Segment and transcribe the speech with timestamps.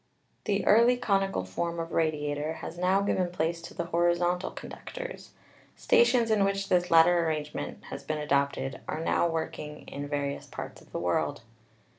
[0.45, 5.29] The early conical form of radiator has now given place to the horizontal conductors.
[5.75, 10.81] Stations in which this latter arrangement has been adopted are now working in various parts
[10.81, 11.41] of the world.